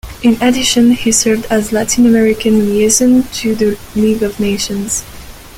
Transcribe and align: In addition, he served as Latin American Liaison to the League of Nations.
In 0.23 0.41
addition, 0.41 0.93
he 0.93 1.11
served 1.11 1.45
as 1.51 1.71
Latin 1.71 2.07
American 2.07 2.57
Liaison 2.71 3.21
to 3.33 3.53
the 3.53 3.77
League 3.93 4.23
of 4.23 4.39
Nations. 4.39 5.03